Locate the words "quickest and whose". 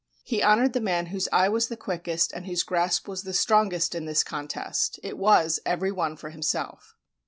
1.77-2.63